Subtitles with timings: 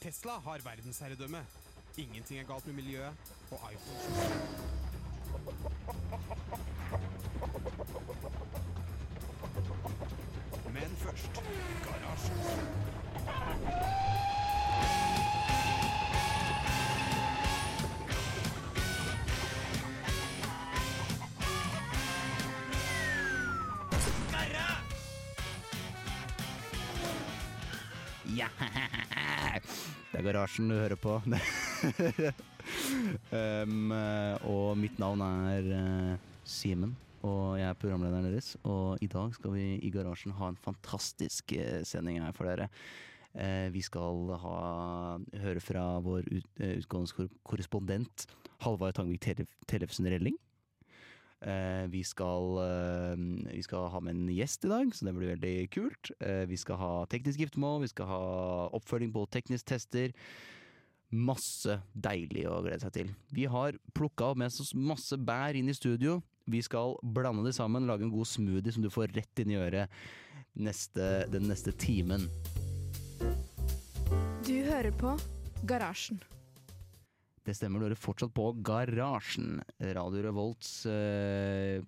[0.00, 1.46] Tesla har verdensherredømme.
[1.96, 3.12] Ingenting er galt med miljøet,
[3.50, 4.00] og iPhone
[10.72, 11.42] Men først
[11.84, 12.40] Garasjen.
[30.20, 31.14] Det er garasjen du hører på.
[33.32, 33.92] um,
[34.50, 36.92] og mitt navn er uh, Simen,
[37.24, 38.50] og jeg er programlederen deres.
[38.68, 42.68] Og i dag skal vi i garasjen ha en fantastisk uh, sending her for dere.
[43.32, 44.58] Uh, vi skal ha,
[45.40, 48.26] høre fra vår ut, uh, utgående kor- korrespondent
[48.60, 49.24] Halvard Tangvik
[49.70, 50.36] Tellefsen Relling.
[51.40, 53.20] Eh, vi, skal, eh,
[53.54, 56.12] vi skal ha med en gjest i dag, så det blir veldig kult.
[56.20, 58.24] Eh, vi skal ha teknisk giftermål, vi skal ha
[58.76, 60.12] oppfølging på teknisk tester.
[61.10, 63.14] Masse deilig å glede seg til.
[63.32, 66.20] Vi har plukka med oss masse bær inn i studio.
[66.50, 69.58] Vi skal blande det sammen, lage en god smoothie som du får rett inn i
[69.58, 69.88] øret
[70.60, 72.28] neste, den neste timen.
[74.44, 75.16] Du hører på
[75.64, 76.20] Garasjen.
[77.46, 79.60] Det stemmer, du hører fortsatt på Garasjen.
[79.96, 81.80] Radio Revolts eh,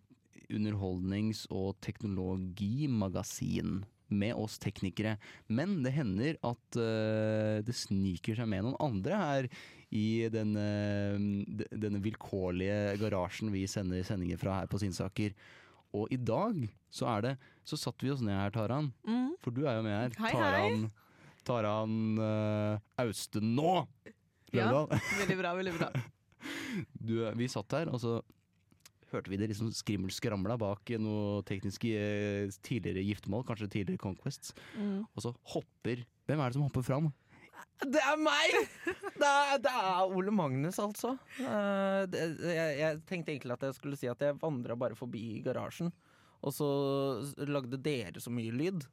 [0.53, 3.83] underholdnings- og teknologimagasin.
[4.13, 5.15] Med oss teknikere.
[5.49, 9.47] Men det hender at uh, det sniker seg med noen andre her
[9.89, 10.65] i denne,
[11.49, 15.33] d- denne vilkårlige garasjen vi sender sendinger fra her på Sinnsaker.
[15.97, 16.61] Og i dag
[16.93, 17.33] så er det
[17.65, 18.91] Så satte vi oss ned her, Taran.
[19.41, 20.13] For du er jo med her.
[20.21, 20.85] Hei, Taran,
[21.49, 23.55] Taran uh, Austen
[24.57, 24.69] Ja,
[25.23, 25.93] veldig bra, veldig bra.
[26.99, 28.17] Du, vi satt her, og så
[29.13, 34.55] hørte vi det liksom skrimmel skramla bak noe tekniske eh, tidligere giftermål, kanskje tidligere Conquests.
[34.75, 35.05] Mm.
[35.05, 37.11] Og så hopper Hvem er det som hopper fram?
[37.83, 38.57] Det er meg!
[39.19, 41.17] Det er, det er Ole Magnus, altså.
[41.39, 45.43] Eh, det, jeg, jeg tenkte egentlig at jeg skulle si at jeg vandra bare forbi
[45.45, 45.93] garasjen,
[46.43, 46.69] og så
[47.47, 48.87] lagde dere så mye lyd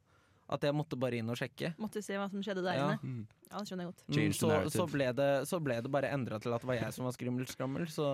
[0.50, 1.72] at jeg måtte bare inn og sjekke.
[1.78, 2.88] Måtte se hva som skjedde der Ja.
[2.98, 3.26] inne.
[3.50, 4.02] Ja, det skjønner jeg godt.
[4.10, 6.92] Mm, så, så, ble det, så ble det bare endra til at det var jeg
[6.94, 7.86] som var skrimmelskrammel.
[7.90, 8.06] Så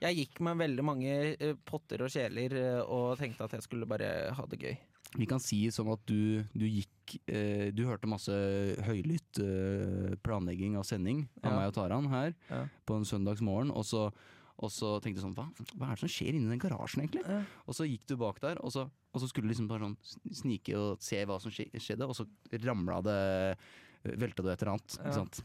[0.00, 3.86] jeg gikk med veldig mange eh, potter og kjeler eh, og tenkte at jeg skulle
[3.88, 4.76] bare ha det gøy.
[5.14, 8.34] Vi kan si sånn at du, du gikk eh, Du hørte masse
[8.82, 11.56] høylytt eh, planlegging av sending av Ja.
[11.60, 12.64] meg og Taran her Ja.
[12.84, 14.08] på en søndagsmorgen, og så,
[14.62, 17.24] og så tenkte du sånn hva, hva er det som skjer inni den garasjen, egentlig?
[17.26, 17.40] Ja.
[17.66, 19.96] Og så gikk du bak der, og så, og så skulle du liksom bare sånn
[20.44, 22.28] snike og se hva som skjedde, og så
[22.62, 23.18] ramla det
[24.04, 25.04] Velta du et eller annet, Ja.
[25.08, 25.42] ikke sant?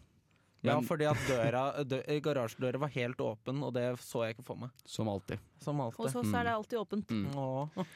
[0.68, 4.60] Ja, fordi at døra, dø, garasjedøra var helt åpen, og det så jeg ikke for
[4.60, 4.74] meg.
[4.84, 5.40] Som alltid.
[5.64, 7.14] Som Hos oss er det alltid åpent.
[7.16, 7.30] Mm.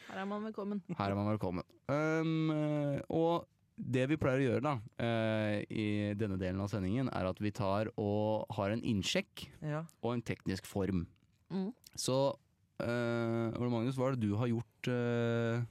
[0.07, 0.79] Her er man velkommen.
[0.95, 1.67] Her er man velkommen.
[1.91, 3.43] Um, og
[3.75, 7.51] det vi pleier å gjøre da, eh, i denne delen av sendingen, er at vi
[7.55, 9.83] tar og har en innsjekk Ja.
[10.03, 11.07] og en teknisk form.
[11.49, 11.71] Mm.
[11.95, 12.35] Så
[12.81, 15.61] uh, Ole Magnus, hva er det du har gjort uh,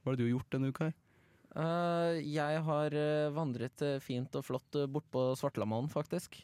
[0.00, 0.94] Hva er det du har gjort denne uka her?
[1.56, 2.96] Uh, jeg har
[3.32, 6.38] vandret fint og flott bortpå bort på Svartlamoen, faktisk.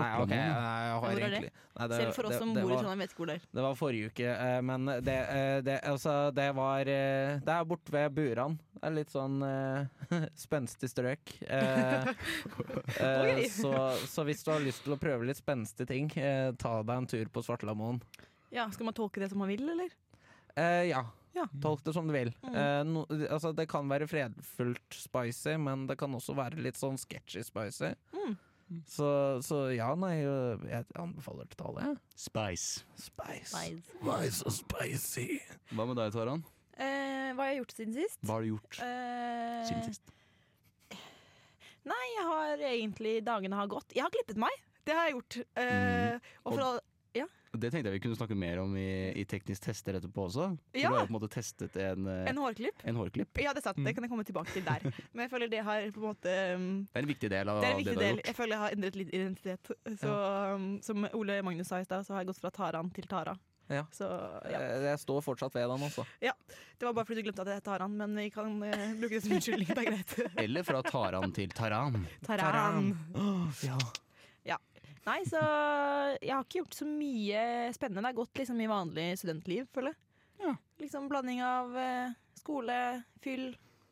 [0.00, 2.72] Nei, ok, nei, jeg har egentlig nei, det- Selv for oss det- som det bor
[2.72, 3.46] i Trondheim, vet ikke hvor det er.
[3.52, 7.64] Det var forrige uke, eh, men det, eh, det, altså, det var eh, Det er
[7.64, 8.58] borte ved Buran.
[8.74, 9.86] Det er litt sånn uh,
[10.34, 11.34] spenstig strøk.
[11.46, 12.12] Uh,
[12.98, 13.50] eh, Ok.
[13.50, 13.72] så,
[14.10, 17.06] så hvis du har lyst til å prøve litt spenstige ting, eh, ta deg en
[17.06, 18.00] tur på Svartlamoen.
[18.50, 19.90] Ja, Skal man tolke det som man vil, eller?
[20.56, 21.06] Eh, ja.
[21.32, 21.46] Ja.
[21.62, 22.28] Tolk det som du vil.
[22.42, 22.54] Mm.
[22.54, 26.98] Eh, no, altså, det kan være fredfullt spicy, men det kan også være litt sånn
[27.00, 27.94] sketchy spicy.
[28.12, 28.34] Mm.
[28.86, 29.06] Så,
[29.46, 31.84] så ja, nei, jeg anbefaler det til alle.
[31.88, 31.98] jeg.
[32.16, 32.84] Spice.
[32.96, 33.54] Spice.
[33.56, 33.96] Nice.
[34.02, 35.38] Why so spicy?
[35.72, 36.44] Hva med deg, Taran?
[36.78, 38.18] Eh, hva har jeg gjort siden sist?
[38.24, 40.02] Hva har du gjort Eh, siden sist?
[41.84, 43.90] Nei, jeg har egentlig Dagene har gått.
[43.96, 44.54] Jeg har klippet meg.
[44.86, 45.36] Det har jeg gjort.
[45.56, 46.20] Eh, Mm.
[46.44, 46.80] og for Og- all,
[47.52, 50.46] Det tenkte jeg vi kunne snakke mer om i, i teknisk tester etterpå også.
[50.72, 50.88] For Ja.
[50.88, 52.80] Du har jo på en måte testet en, eh, en hårklipp.
[52.88, 53.40] en hårklipp.
[53.44, 53.76] Ja, det er sant.
[53.84, 54.80] Det kan jeg komme tilbake til der.
[55.12, 57.60] Men jeg føler det har på en måte um, Det er en viktig del av
[57.60, 58.16] Det en det du har del.
[58.16, 58.26] gjort.
[58.30, 59.72] Jeg føler jeg har endret litt identitet.
[60.00, 60.12] Så
[60.56, 63.36] um, Som Ole Magnus sa i stad, så har jeg gått fra Taran til Tara.
[63.68, 63.84] Ja.
[63.94, 64.04] Så
[64.50, 64.58] ja.
[64.58, 66.04] Eh, Jeg står fortsatt ved den, altså.
[66.20, 69.14] Det var bare fordi du glemte at det het Taran, men vi kan uh, bruke
[69.18, 69.68] det som unnskyldning.
[69.68, 70.16] Det er greit.
[70.40, 72.00] Eller fra Taran til Taran.
[72.26, 72.94] Taran.
[73.62, 73.76] Ja.
[75.02, 75.40] Nei, så
[76.22, 77.42] jeg har ikke gjort så mye
[77.74, 78.02] spennende.
[78.04, 80.00] Det har gått liksom i vanlig studentliv, føler jeg.
[80.42, 80.54] Ja.
[80.82, 82.78] Liksom blanding av eh, skole,
[83.22, 83.48] fyll,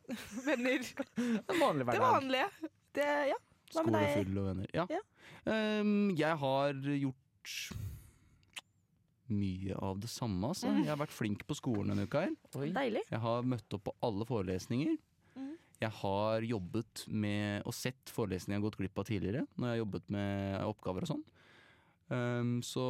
[0.46, 0.86] venner.
[1.18, 2.50] En vanlig Det vanlige.
[2.94, 3.38] Det, ja.
[3.70, 4.70] Hva med Skole fyll og venner.
[4.74, 4.86] Ja.
[4.90, 5.02] Ja.
[5.46, 7.60] Um, jeg har gjort
[9.30, 10.70] mye av det samme, altså.
[10.70, 10.82] Mm.
[10.84, 12.34] Jeg har vært flink på skolen denne uka her.
[12.74, 13.04] Deilig.
[13.10, 14.98] Jeg har møtt opp på alle forelesninger.
[15.80, 19.72] Jeg har jobbet med og sett forelesninger jeg har gått glipp av tidligere, når jeg
[19.72, 21.22] har jobbet med oppgaver og sånn.
[22.10, 22.84] Um, så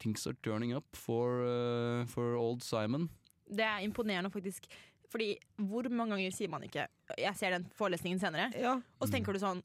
[0.00, 3.10] things are turning up for, uh, for old Simon.
[3.46, 4.66] Det er imponerende, faktisk.
[5.10, 6.86] Fordi hvor mange ganger sier man ikke
[7.18, 8.80] 'jeg ser den forelesningen senere', Ja.
[9.00, 9.62] og så tenker du sånn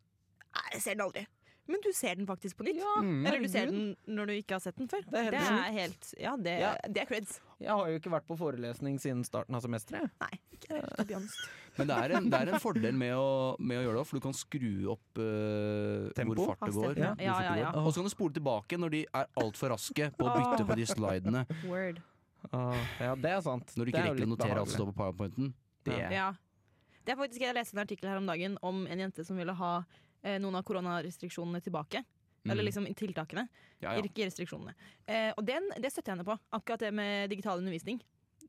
[0.74, 1.28] jeg ser den aldri'.
[1.68, 2.82] Men du ser den faktisk på nytt.
[3.02, 3.26] Mm.
[3.26, 5.02] Eller du ser den når du ikke har sett den før.
[5.10, 6.72] Det er helt det er helt Ja, det, Ja.
[6.86, 7.40] det er creds.
[7.60, 10.12] Jeg har jo ikke vært på forelesning siden starten av semesteret.
[10.22, 11.38] Nei, ikke helt.
[11.78, 14.20] Men det er en, det er en fordel med å, med å gjøre det, for
[14.20, 16.38] du kan skru opp uh, Tempo?
[16.38, 17.02] hvor fart det går.
[17.02, 17.12] Ja.
[17.20, 17.72] Ja, ja, ja.
[17.82, 20.78] Og så kan du spole tilbake når de er altfor raske på å bytte på
[20.80, 21.44] de slidene.
[21.66, 22.00] Word.
[22.54, 23.74] Uh, ja, det er sant.
[23.76, 25.54] Når du ikke er rekker å notere alt som står på powerpointen.
[25.86, 26.10] Det Ja.
[26.14, 26.34] Ja.
[27.06, 29.54] Det er faktisk, Jeg leste en artikkel her om dagen om en jente som ville
[29.54, 29.74] ha
[30.42, 32.04] noen av koronarestriksjonene tilbake.
[32.46, 32.52] Mm.
[32.54, 33.48] Eller liksom tiltakene,
[33.82, 34.02] ja, ja.
[34.06, 34.76] ikke restriksjonene.
[35.10, 36.36] Eh, og den, det støtter jeg henne på.
[36.54, 37.98] Akkurat det med digital undervisning.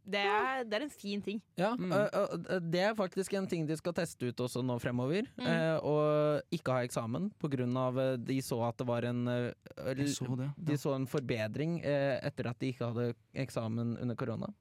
[0.06, 1.40] Det er, det er en fin ting.
[1.58, 1.90] Ja, Mm.
[1.90, 5.26] ø, det er faktisk en ting de skal teste ut også nå fremover.
[5.38, 5.46] Mm.
[5.48, 9.26] eh, og ikke ha eksamen på grunn av eh, de så at det var en
[9.26, 10.50] eh, så det.
[10.58, 14.52] De så en forbedring eh, etter at de ikke hadde eksamen under korona.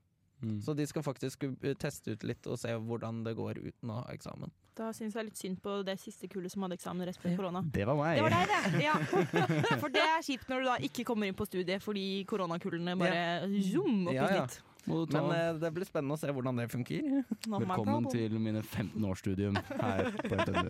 [0.42, 0.62] Mm.
[0.66, 4.02] Så de skal faktisk eh, teste ut litt og se hvordan det går uten å
[4.02, 4.50] ha eksamen.
[4.76, 7.62] Da syns jeg litt synd på det siste kullet som hadde eksamen rett før korona.
[7.72, 8.18] Det var meg.
[8.20, 8.82] Det var deg, det!
[8.84, 8.96] Ja.
[9.82, 13.22] For det er kjipt når du da ikke kommer inn på studiet fordi koronakullene bare
[13.70, 14.48] zoom opp Ja, ja.
[14.86, 17.08] Men eh, det blir spennende å se hvordan det funker.
[17.50, 20.70] Velkommen til mine 15 års studium her på NTNU.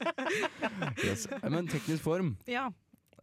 [1.03, 1.25] Yes.
[1.43, 2.69] Men teknisk form Ja.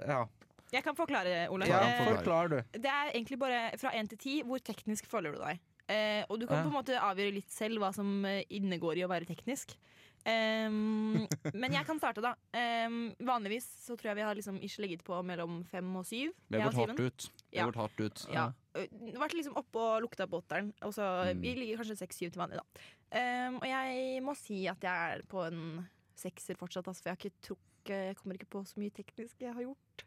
[0.02, 0.24] Ja,
[0.72, 1.66] Jeg kan forklare, Ole.
[1.70, 2.58] Ja, Eh, forklar.
[2.74, 5.62] Det er egentlig bare fra én til ti hvor teknisk føler du deg.
[5.88, 6.62] Eh, og du kan Ja.
[6.66, 9.76] på en måte avgjøre litt selv hva som eh, innegår i å være teknisk.
[10.24, 12.34] Ehm, men jeg kan starte, da.
[12.54, 16.30] Um, vanligvis så tror jeg vi har liksom ikke ligget på mellom fem og syv.
[16.48, 17.26] Vi har gått hardt ut.
[17.50, 17.64] Vi Ja.
[17.64, 18.26] har gått hardt ut.
[18.32, 18.44] Ja.
[18.76, 18.86] ja.
[19.18, 20.72] Vært liksom oppe og lukta på åtteren.
[20.82, 21.02] Og så
[21.32, 21.40] Mm.
[21.42, 23.48] Vi ligger kanskje seks-syv til vanlig, da.
[23.48, 27.18] Um, og jeg må si at jeg er på en sekser fortsatt, altså, for jeg
[27.18, 30.04] ikke trukket Jeg kommer ikke på så mye teknisk jeg har gjort.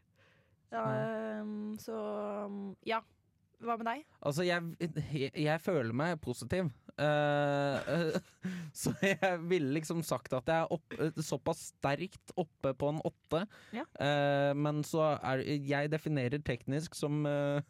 [0.72, 1.96] Ehm, så
[2.86, 3.00] ja.
[3.64, 4.02] Hva med deg?
[4.20, 6.68] Altså, jeg, jeg, jeg føler meg positiv.
[6.96, 8.16] Uh,
[8.80, 13.42] så jeg ville liksom sagt at jeg er opp, såpass sterkt oppe på en åtte.
[13.76, 13.84] Ja.
[14.00, 17.64] Uh, men så er Jeg definerer teknisk som eh,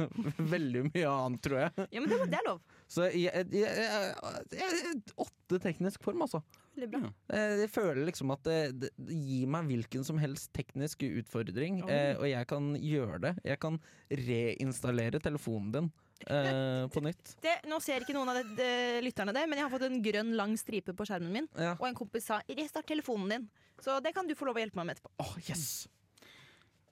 [0.54, 1.88] veldig mye annet, tror jeg.
[1.88, 2.60] Ja, men det, det er lov.
[2.88, 6.44] Så jeg, jeg, åtte teknisk form, altså.
[6.74, 7.10] Veldig bra.
[7.30, 7.42] Ja.
[7.62, 11.90] Jeg føler liksom at det, det, det gir meg hvilken som helst teknisk utfordring, Oi.
[11.92, 13.34] eh, og jeg kan gjøre det.
[13.46, 13.78] Jeg kan
[14.10, 15.90] reinstallere telefonen din
[16.26, 17.36] eh, på nytt.
[17.44, 18.72] Det, nå ser ikke noen av det, det,
[19.06, 21.50] lytterne det, men jeg har fått en grønn, lang stripe på skjermen min.
[21.54, 21.76] Ja.
[21.78, 23.50] Og en kompis sa 'restart telefonen din'.
[23.82, 25.14] Så det kan du få lov å hjelpe meg med etterpå.
[25.22, 25.86] Åh, yes!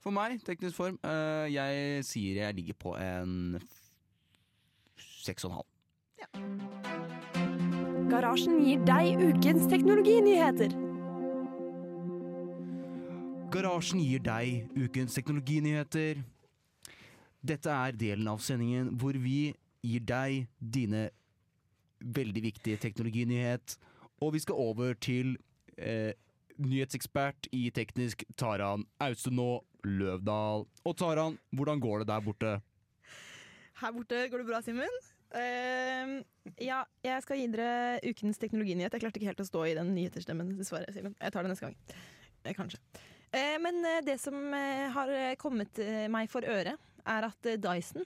[0.03, 3.59] For meg, teknisk form, uh, jeg sier jeg ligger på en
[5.23, 6.82] seks og en halv.
[8.13, 10.73] Garasjen gir deg ukens teknologinyheter.
[13.49, 16.19] Garasjen gir deg ukens teknologinyheter.
[17.41, 21.07] Dette er delen av sendingen hvor vi gir deg dine
[22.19, 23.79] veldig viktige teknologinyhet.
[24.21, 25.33] Og vi skal over til
[25.81, 26.13] eh,
[26.61, 30.67] nyhetsekspert i teknisk Taran Austenå Løvdal.
[30.85, 32.53] Og Taran, hvordan går det der borte?
[33.81, 35.01] Her borte går det bra, Simen.
[35.39, 36.15] Ehm,
[36.61, 38.93] ja, jeg skal gi dere ukens teknologinyhet.
[38.93, 40.93] Jeg klarte ikke helt å stå i den nyheterstemmen, dessverre.
[40.95, 41.15] Simon.
[41.19, 41.77] Jeg tar det neste gang.
[42.43, 42.81] Eh, kanskje.
[43.33, 44.35] Uh, men eh, det som
[44.93, 45.79] har kommet
[46.13, 48.05] meg for øre, er at Dyson,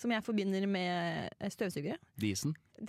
[0.00, 2.54] som jeg forbinder med støvsugere Disen?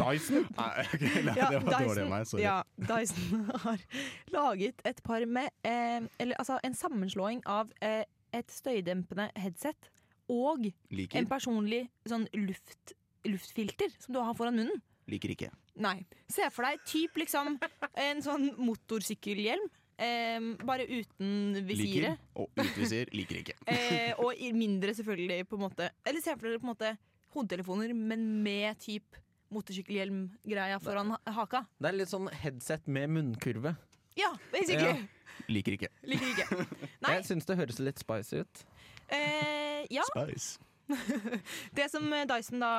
[0.00, 0.46] Dyson?
[0.54, 2.26] Nei, ok, nei, Ja, det var dårlig av meg.
[2.30, 2.44] Sorry.
[2.44, 3.82] Ja, Dyson har
[4.30, 8.04] laget et par med eh, Eller altså en sammenslåing av eh,
[8.36, 9.90] et støydempende headset
[10.30, 11.18] og Liker?
[11.20, 12.94] en personlig sånn luft,
[13.26, 14.80] luftfilter som du har foran munnen.
[15.10, 15.50] Liker ikke.
[15.80, 15.96] Nei.
[16.30, 17.56] Se for deg typ liksom
[17.98, 19.66] en sånn motorsykkelhjelm,
[19.98, 22.14] eh, bare uten visiret.
[22.14, 22.18] Liker.
[22.36, 23.10] Og utvisir.
[23.16, 23.56] Liker ikke.
[23.70, 25.90] Eh, og mindre selvfølgelig, på en måte.
[26.06, 26.92] Eller se for dere på en måte
[27.34, 29.18] hodetelefoner, men med typ
[29.50, 31.64] motorsykkelhjelmgreia foran ha- haka.
[31.80, 33.76] Det er litt sånn headset med munnkurve.
[34.18, 34.94] Ja, basically.
[35.00, 35.44] Ja.
[35.50, 35.88] Liker ikke.
[36.06, 36.66] Liker ikke.
[37.04, 37.14] Nei.
[37.16, 38.62] Jeg syns det høres litt spicy ut.
[39.10, 40.58] Eh, ja, Spice.
[41.78, 42.72] det som Dyson da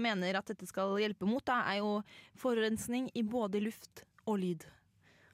[0.00, 1.98] mener at dette skal hjelpe mot, da, er jo
[2.40, 4.66] forurensning i både luft og lyd.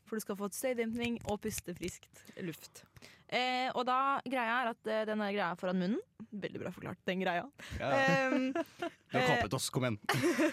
[0.06, 2.84] For du skal få et støydempning og puste friskt luft.
[3.30, 7.22] Eh, og da greia er at eh, denne greia foran munnen Veldig bra forklart, den
[7.22, 7.44] greia.
[7.78, 7.90] Ja.
[7.94, 9.96] Ehm, Du har kapet oss, kom igjen.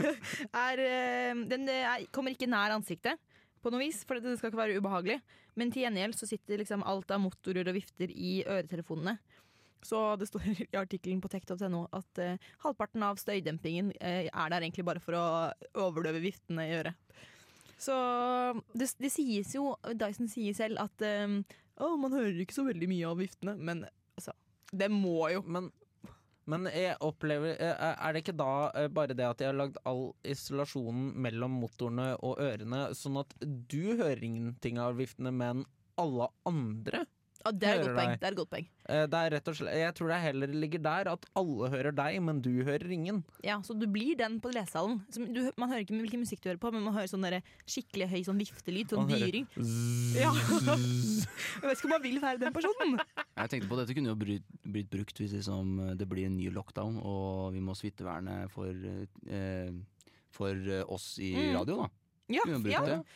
[0.68, 3.18] er, eh, den eh, er, kommer ikke nær ansiktet
[3.62, 5.20] på noe vis, for det skal ikke være ubehagelig.
[5.58, 9.18] Men til gjengjeld så sitter liksom alt av motorer og vifter i øretelefonene.
[9.86, 14.63] Så det står i artikkelen på tech.no at eh, halvparten av støydempingen eh, er der
[14.63, 15.25] egentlig bare for å
[15.88, 16.98] overdøve viftene i øret.
[17.77, 17.93] Så
[18.74, 21.27] det, det sies jo Dyson sier selv at eh,
[21.77, 23.86] oh, man hører ikke så veldig mye av viftene, men
[24.17, 24.34] altså
[24.74, 25.69] Det må jo Men,
[26.50, 29.77] men jeg opplever eh, Er det ikke da eh, bare det at jeg har lagd
[29.86, 35.67] all isolasjonen mellom motorene og ørene, sånn at du hører ingenting av viftene, men
[36.01, 37.05] alle andre?
[37.46, 38.13] Ja, Det er et godt poeng.
[38.20, 38.67] Det er et godt poeng.
[38.89, 41.91] Eh, Det er rett og slett, jeg tror det heller ligger der at alle hører
[41.96, 43.24] deg, men du hører ingen.
[43.44, 45.01] Ja, Så du blir den på lesesalen.
[45.58, 47.27] Man hører ikke hvilken musikk du hører på, men man hører sånn
[47.67, 48.89] skikkelig høy sånn viftelyd.
[48.89, 49.48] Sånn dyring.
[50.15, 50.32] Ja.
[51.62, 52.98] Jeg vet ikke om man vil være den personen.
[53.38, 56.38] Jeg tenkte på Dette kunne jo blitt, blitt brukt hvis liksom, eh, det blir en
[56.38, 58.72] ny lockdown og vi må smitteverne for,
[59.29, 59.72] eh,
[60.32, 61.53] for eh, oss i Mm.
[61.60, 61.77] radio.
[61.84, 61.89] da
[62.29, 62.72] Ja, ja det.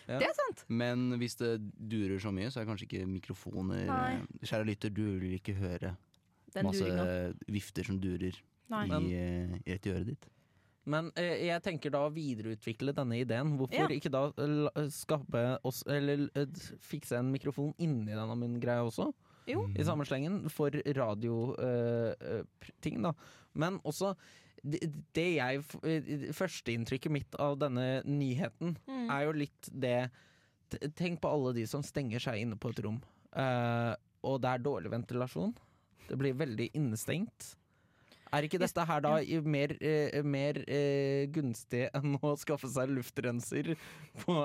[0.08, 0.20] Ja.
[0.20, 0.64] det er sant.
[0.70, 4.14] Men hvis det durer så mye, så er kanskje ikke mikrofoner Nei.
[4.22, 5.96] eh, Kjære lytter, du vil ikke høre
[6.54, 7.34] Den masse duringa.
[7.52, 8.36] vifter som durer
[8.72, 8.86] Nei.
[8.88, 10.26] i, et rett i øret ditt.
[10.86, 13.58] Men eh, jeg tenker da å videreutvikle denne ideen.
[13.60, 13.88] Hvorfor Ja.
[13.94, 16.48] ikke da eh, skape oss Eller eh,
[16.82, 19.12] fikse en mikrofon inni denne munngreia også?
[19.50, 19.68] Jo.
[19.76, 23.12] I samme slengen for radioting, da.
[23.54, 24.14] Men også
[24.62, 24.82] det,
[25.16, 29.08] det jeg eh, Førsteinntrykket mitt av denne nyheten Mm.
[29.10, 30.10] er jo litt det
[30.96, 33.02] Tenk på alle de som stenger seg inne på et rom,
[33.36, 33.92] uh,
[34.24, 35.52] og det er dårlig ventilasjon.
[36.08, 37.58] Det blir veldig innestengt.
[38.32, 40.62] Er ikke dette her da mer, eh, mer
[41.36, 43.74] gunstig enn å skaffe seg luftrenser
[44.24, 44.38] på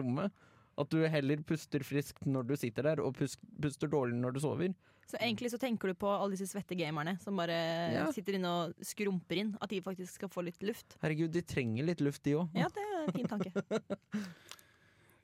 [0.00, 0.34] rommet?
[0.74, 4.42] At du heller puster friskt når du sitter der, og pus puster dårlig når du
[4.42, 4.74] sover?
[5.10, 7.56] Så egentlig så tenker du på alle disse svette gamerne som bare
[7.96, 8.06] Ja.
[8.14, 9.56] sitter inne og skrumper inn.
[9.60, 10.96] At de faktisk skal få litt luft.
[11.02, 12.48] Herregud, de trenger litt luft, de òg.
[12.54, 13.52] Ja, det er en fin tanke.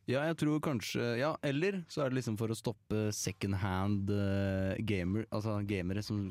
[0.06, 4.08] Ja, jeg tror kanskje Ja, eller så er det liksom for å stoppe second hand
[4.14, 6.28] eh, gamer Altså gamere som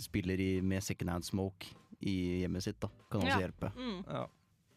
[0.00, 2.88] spiller i, med second hand smoke i hjemmet sitt, da.
[3.12, 3.42] Kan også Ja.
[3.44, 3.68] hjelpe.
[3.76, 3.98] Mm.
[4.08, 4.24] Ja.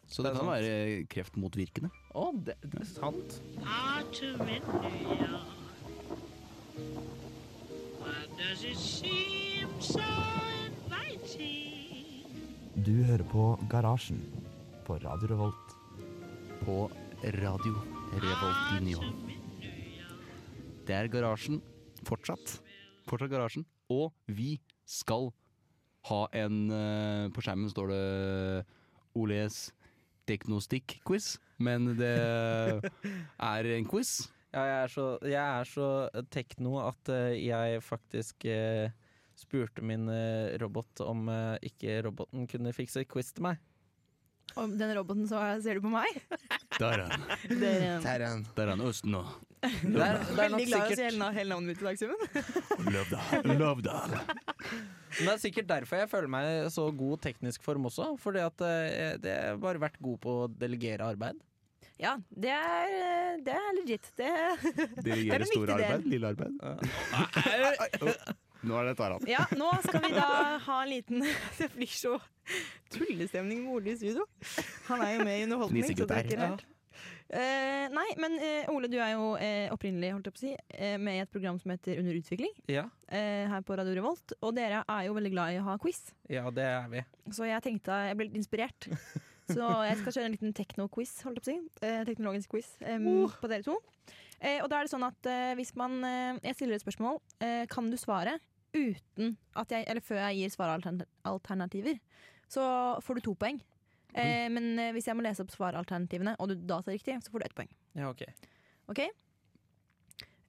[0.06, 0.52] Så Det det, kan sant.
[0.52, 1.90] være kreftmotvirkende.
[2.14, 3.40] Å, det, det er sant.
[3.56, 4.62] Does it
[12.86, 14.22] Du hører på Garasjen
[14.86, 15.76] på Radio Revolt.
[16.64, 16.78] På
[17.42, 19.02] radio Revolt Revoltinho.
[20.88, 21.60] Det er garasjen
[22.08, 22.60] fortsatt.
[23.10, 23.66] Fortsatt garasjen.
[23.92, 24.56] Og vi
[24.88, 25.32] skal
[26.10, 28.04] ha en eh, På skjermen står det
[29.18, 29.74] Oles
[30.30, 32.16] Teknostikk-quiz, men det
[33.52, 34.30] er en quiz.
[34.56, 35.88] Ja, jeg er så, jeg er så
[36.32, 38.88] tekno at eh, jeg faktisk eh,
[39.36, 43.60] spurte min eh, robot om eh, ikke roboten kunne fikse quiz til meg.
[44.56, 46.08] Om den roboten, så ser du på meg?
[46.80, 47.26] Der er han.
[47.50, 48.46] Der er, han.
[48.56, 49.24] Der er han Østen nå.
[49.66, 52.46] Der, er, er nok veldig glad i å si hele, navnet mitt i dag, Simen.
[52.96, 53.50] Løvdal.
[53.60, 54.16] Løvdal.
[54.16, 58.14] men det er sikkert derfor jeg føler meg så god teknisk form også.
[58.22, 61.44] Fordi at eh, det har bare vært god på å delegere arbeid.
[62.02, 64.10] Ja, det er, det er legit.
[64.20, 64.32] Det,
[65.06, 66.52] Det gjør store arbeid, lille arbeid.
[68.66, 69.26] Nå er det Taran.
[69.30, 70.30] ja, nå skal vi da
[70.66, 71.22] ha en liten
[71.60, 72.16] Det blir så
[72.92, 74.26] tullestemning med Ole i studio.
[74.90, 75.86] Han er jo med i underholdning.
[75.86, 76.66] Så det er ikke rart.
[77.26, 80.52] Uh, nei, men uh, Ole, du er jo uh, opprinnelig holdt jeg på å si,
[81.02, 84.36] med i et program som heter Under utvikling Ja, eh, her på Radio Revolt.
[84.46, 86.04] Og dere er jo veldig glad i å ha quiz.
[86.30, 87.02] ja det er vi.
[87.34, 88.90] Så jeg tenkte jeg ble litt inspirert.
[89.46, 91.86] Så jeg skal kjøre en liten tekno-quiz, holdt jeg på å si.
[91.86, 93.76] Eh, teknologisk quiz em, på dere to.
[94.40, 97.22] Eh, og da er det sånn at eh, hvis man eh, Jeg stiller et spørsmål.
[97.46, 98.40] Eh, kan du svare
[98.76, 102.02] uten at jeg Eller før jeg gir svaralternativer,
[102.52, 102.66] så
[103.06, 103.62] får du to poeng.
[104.16, 107.44] Eh, men hvis jeg må lese opp svaralternativene, og du da tar riktig, så får
[107.44, 107.72] du ett poeng.
[107.96, 108.26] Ja, ok.
[108.92, 109.02] OK?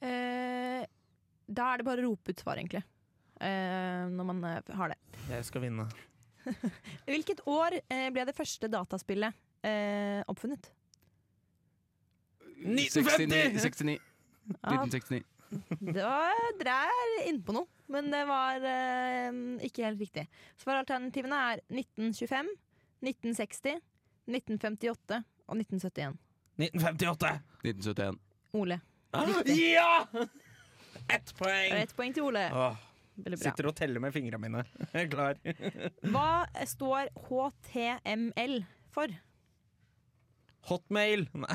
[0.00, 0.82] Eh,
[1.46, 2.82] da er det bare å rope ut svar, egentlig.
[3.40, 4.98] Eh, når man har det.
[5.30, 5.86] Jeg skal vinne.
[7.10, 9.36] Hvilket år eh, ble det første dataspillet
[9.66, 10.70] eh, oppfunnet?
[12.56, 13.26] 69.
[13.56, 13.96] 69.
[14.46, 15.24] Ja, 1969.
[15.94, 20.26] det var, dere er inne noe, men det var eh, ikke helt riktig.
[20.62, 22.52] Svaralternativene er 1925,
[23.04, 23.82] 1960,
[24.26, 26.16] 1958 og 1971.
[26.56, 27.32] 1958!
[27.62, 28.18] 1971.
[28.56, 28.80] Ole.
[29.46, 30.06] Ja!
[31.08, 31.72] Ett poeng!
[31.72, 32.46] ett poeng til Ole.
[32.52, 32.76] Åh,
[33.16, 33.50] Veldig bra.
[33.50, 34.64] sitter og teller med fingrene mine.
[34.92, 35.40] Jeg er klar.
[36.14, 36.30] Hva
[36.68, 38.58] står HTML
[38.94, 39.14] for?
[40.66, 41.28] Hotmail!
[41.38, 41.54] Nei.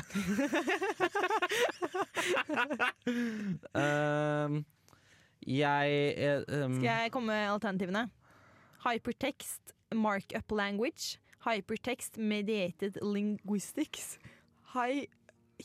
[3.76, 4.62] um,
[5.62, 8.06] jeg ehm, Skal jeg komme med alternativene?
[8.86, 11.18] Hypertext markup language.
[11.44, 14.18] Hypertext mediated linguistics.
[14.72, 15.04] High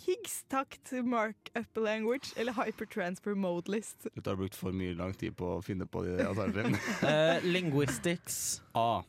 [0.05, 4.07] Higgs-takt markup language eller hypertransfer mode list.
[4.13, 6.77] Dette har brukt for mye lang tid på å finne på de alternativene.
[7.03, 8.61] uh, Linguistics.
[8.77, 9.01] A.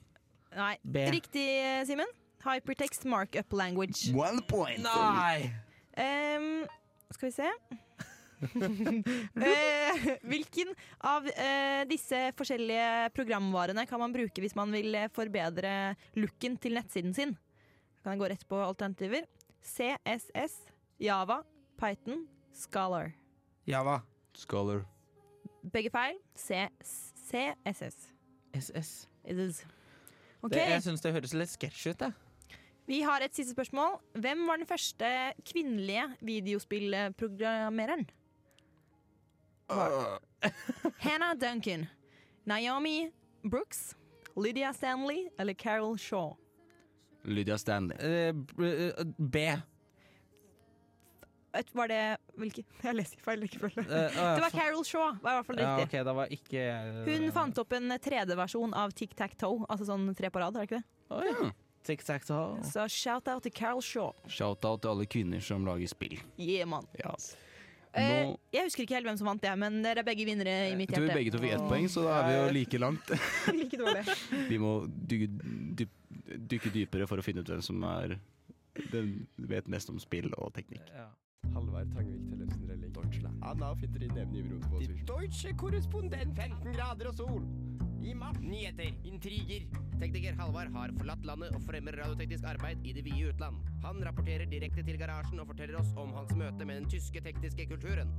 [0.56, 1.10] Nei, B.
[1.12, 1.48] riktig,
[1.88, 2.06] Simen.
[2.44, 4.12] Hypertext markup language.
[4.16, 4.82] One point.
[4.84, 5.50] Nei!
[5.98, 6.66] Um,
[7.10, 7.52] skal vi se uh,
[10.30, 10.68] Hvilken
[11.02, 15.72] av uh, disse forskjellige programvarene kan man bruke hvis man vil forbedre
[16.20, 17.34] looken til nettsiden sin?
[18.04, 19.26] Kan jeg gå rett på alternativer?
[19.68, 20.54] CSS,
[21.00, 21.42] Java,
[21.78, 23.12] Python, Scholar.
[23.66, 24.00] Java.
[24.34, 24.84] Scholar.
[25.72, 26.16] Begge feil.
[26.34, 26.68] C
[27.28, 27.96] CSS.
[28.54, 29.08] SS.
[29.24, 29.64] It is.
[30.42, 30.56] Okay.
[30.56, 32.58] Det, jeg syns det høres litt sketsj ut, jeg.
[32.88, 33.98] Vi har et siste spørsmål.
[34.16, 35.08] Hvem var den første
[35.44, 38.06] kvinnelige videospillprogrammereren?
[40.98, 41.86] Hannah Duncan,
[42.46, 43.10] Naomi
[43.50, 43.94] Brooks,
[44.36, 46.32] Lydia Stanley eller Carol Shaw?
[47.24, 47.96] Lydia Stanley.
[47.98, 48.92] Uh, b- eh.
[49.00, 49.60] Et-
[51.78, 52.00] Var det
[52.38, 52.64] hvilke?
[52.86, 53.84] Jeg leser i feil rekkefølge.
[53.86, 55.88] Uh, uh, Det var Carol Shaw, var i hvert fall Ja, riktig.
[56.00, 59.88] ok, da var ikke uh, Hun fant opp en 3D-versjon av Tic Tac Toe, altså
[59.90, 60.86] sånn tre på rad, er det ikke det?
[61.08, 61.50] Å, ja.
[61.88, 62.58] Tic tac toe.
[62.68, 64.10] Så shout out til Carol Shaw.
[64.28, 66.18] Shout-out til alle kvinner som lager spill.
[66.36, 66.84] Yeah, man.
[67.00, 67.14] Ja.
[67.96, 70.56] Eh, Nå jeg husker ikke helt hvem som vant det, men dere er begge vinnere
[70.68, 71.20] i mitt jeg tror vi hjerte.
[71.22, 73.12] begge to fikk ett poeng, så da er vi jo like langt.
[73.60, 74.18] like dårlig.
[74.50, 75.28] Vi må dykke,
[75.80, 75.94] dyp,
[76.52, 78.18] dykke dypere for å finne ut hvem som er
[78.92, 79.14] den
[79.50, 80.84] vet mest om spill og teknikk.
[80.92, 81.08] Ja.
[81.54, 82.92] Halvard Tangvik Tellefsen Relling.
[82.98, 83.42] Deutschland.
[83.44, 87.44] Anna finner i nevne i Brot Deutsche korrespondent 15 grader og sol.
[88.02, 88.38] I mapp.
[88.40, 89.64] Nyheter, intriger.
[89.98, 93.58] Tekniker Halvard har forlatt landet og fremmer radioteknisk arbeid i det vide utland.
[93.82, 97.66] Han rapporterer direkte til garasjen og forteller oss om hans møte med den tyske tekniske
[97.72, 98.12] kulturen.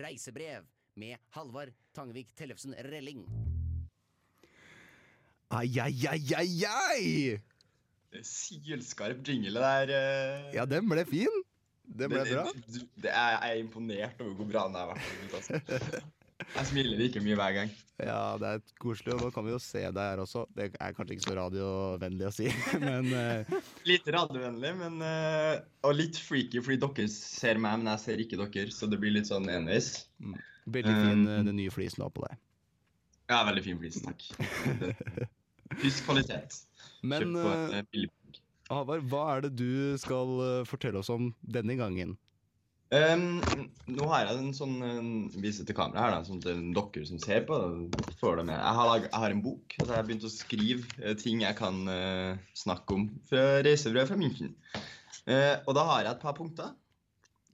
[0.00, 0.66] Reisebrev
[0.98, 3.22] med Halvard Tangvik Tellefsen Relling.
[5.50, 7.38] Ai, ai, ai, ai, ai!
[8.22, 9.90] Sylskarp jingle der.
[9.94, 10.50] eh.
[10.54, 11.40] Ja, den ble fin.
[11.98, 12.46] Den ble bra.
[12.54, 15.36] Det, det er, jeg er imponert over hvor bra den har vært.
[15.38, 16.00] Altså.
[16.40, 17.72] Jeg smiler like mye hver gang.
[18.00, 20.46] Ja, det er koselig, og nå kan vi jo se deg her også.
[20.56, 22.46] Det er kanskje ikke så radiovennlig å si,
[22.86, 23.58] men uh...
[23.88, 28.40] Litt radiovennlig, men uh, Og litt freaky, fordi dere ser meg, men jeg ser ikke
[28.40, 28.72] dere.
[28.74, 29.92] Så det blir litt sånn enveis.
[30.70, 32.40] Veldig fin, eh, Um, den nye flisen du har på deg.
[33.30, 34.24] Ja, veldig fin flis, takk.
[35.82, 36.56] Tysk kvalitet.
[37.02, 38.10] Men Kjøpt på et billig
[38.70, 42.16] Halvard, hva er det du skal eh, fortelle oss om denne gangen?
[42.90, 43.38] Um,
[43.86, 47.20] nå har jeg en sånn en vise til kamera her, da, sånn til dere som
[47.22, 47.58] ser på.
[48.18, 51.58] Jeg har, jeg har en bok, så jeg har begynt å skrive eh, ting jeg
[51.58, 54.56] kan uh, snakke om fra reisebrevet fra München.
[55.26, 56.74] Uh, og da har jeg et par punkter.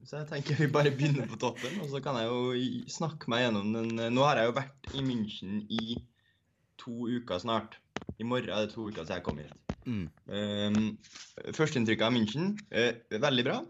[0.07, 3.47] Så jeg tenker vi bare begynner på toppen, og så kan jeg jo snakke meg
[3.47, 3.93] gjennom den.
[3.99, 5.97] eh, Nå har jeg jo vært i München i
[6.79, 7.81] to uker snart.
[8.17, 9.66] I morgen er det to uker siden jeg kom hit.
[9.87, 10.07] Mm.
[10.27, 10.79] Um,
[11.55, 13.61] Førsteinntrykket av München uh, veldig bra.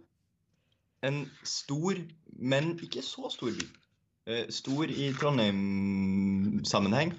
[1.04, 2.00] En stor,
[2.40, 3.66] men ikke så stor by.
[4.26, 7.12] Uh, stor i Trondheim-sammenheng,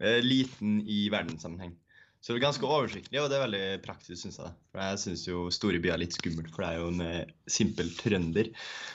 [0.00, 1.76] uh, liten i verdenssammenheng.
[2.18, 4.56] Så det er ganske oversiktlig, og det er veldig praktisk, syns jeg.
[4.72, 7.92] For jeg syns jo store byer er litt skummelt, for det er jo en simpel
[8.00, 8.50] trønder.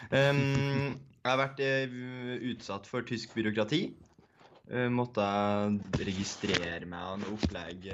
[0.09, 1.61] Um, jeg har vært
[2.49, 3.85] utsatt for tysk byråkrati.
[4.91, 7.87] Måtte jeg registrere meg av noe opplegg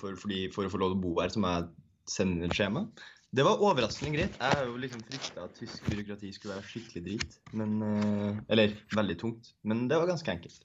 [0.00, 1.68] for, fordi, for å få lov til å bo her, som jeg
[2.10, 2.86] sender skjema.
[3.34, 4.36] Det var overraskende greit.
[4.38, 7.38] Jeg har jo liksom frykta at tysk byråkrati skulle være skikkelig drit.
[7.58, 9.50] Men, eh, eller veldig tungt.
[9.66, 10.60] Men det var ganske enkelt.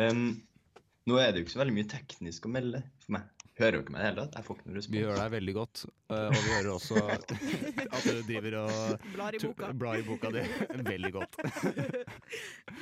[0.00, 0.40] Um,
[1.04, 3.28] nå er det jo ikke så veldig mye teknisk å melde for meg.
[3.60, 4.38] Hører dere meg i det hele tatt?
[4.38, 4.94] Jeg får ikke noe respons.
[4.96, 9.36] Vi hører deg veldig godt, eh, og vi hører også at du driver og Blar
[9.36, 9.68] i boka.
[9.84, 10.42] blar i boka di
[10.94, 11.38] veldig godt.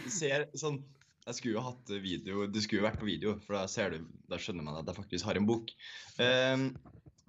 [0.09, 0.79] ser sånn
[1.23, 4.09] Jeg skulle jo hatt video Det skulle jo vært på video, for da ser du
[4.31, 5.71] Da skjønner man at jeg faktisk har en bok.
[6.19, 6.73] Um,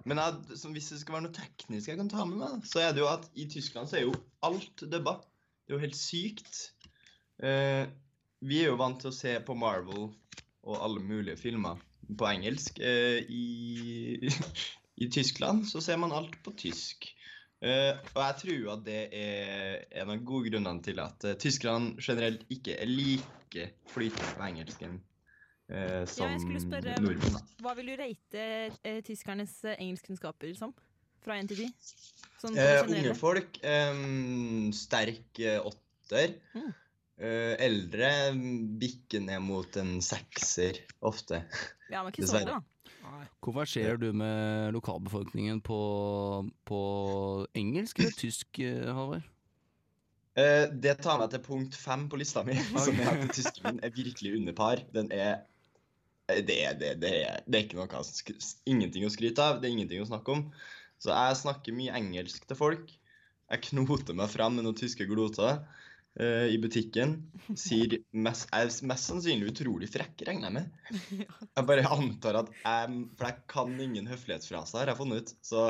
[0.04, 2.92] men jeg, hvis det skal være noe teknisk jeg kan ta med meg, så er
[2.92, 5.16] det jo at i Tyskland så er jo alt dubba.
[5.64, 6.58] Det er jo helt sykt.
[7.40, 7.88] Uh,
[8.44, 10.10] vi er jo vant til å se på Marvel
[10.64, 12.82] og alle mulige filmer på engelsk.
[12.84, 14.28] Uh, i,
[15.04, 17.08] I Tyskland så ser man alt på tysk.
[17.64, 21.96] Uh, og jeg tror at det er en av gode grunnene til at uh, tyskerne
[22.02, 23.43] generelt ikke er like
[23.90, 24.96] flytende på engelsken
[25.70, 27.38] eh, Ja, som jeg skulle spørre, nordmenn.
[27.64, 28.44] Hva vil du rate
[28.82, 30.74] eh, tyskernes eh, engelskkunnskaper som?
[31.24, 31.72] Fra 1 til 10?
[32.42, 36.36] Sånn Eh, unge folk, em, sterk eh, åtter.
[36.52, 36.70] Mm.
[37.14, 38.10] Eh, eldre
[38.80, 41.44] bikker ned mot en sekser ofte.
[41.88, 42.58] Ja, men ikke Dessverre.
[42.58, 42.70] Sånn, da.
[43.44, 45.78] Hvorfor ser du med lokalbefolkningen på,
[46.66, 46.80] på
[47.56, 49.28] engelsk eller tysk, eh, Halvard?
[50.34, 53.82] Eh, det tar meg til punkt fem på lista mi, som er at tysken min
[53.86, 54.82] er virkelig under par.
[54.94, 55.44] Den er
[56.30, 58.02] eh, det, det, det, er, det er ikke noe
[58.66, 60.48] ingenting å skryte av, det er ingenting å snakke om.
[61.02, 62.92] Så jeg snakker mye engelsk til folk.
[63.52, 67.18] Jeg knoter meg fram med noen tyske gloter uh, i butikken.
[67.60, 70.78] Sier mest, jeg er mest sannsynlig utrolig frekk, regner jeg med.
[71.58, 75.34] Jeg bare antar at jeg For jeg kan ingen høflighetsfraser, har jeg funnet ut.
[75.44, 75.66] Så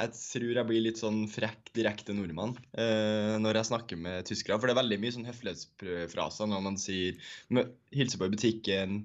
[0.00, 4.58] jeg tror jeg blir litt sånn frekk, direkte nordmann eh, når jeg snakker med tyskere.
[4.60, 7.16] For det er veldig mye sånn høflighetsfraser når man sier
[7.56, 8.98] mø- hilser på i butikken,